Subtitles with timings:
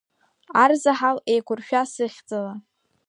[0.61, 2.53] Арзаҳал еиқәыршәа сыхьӡала.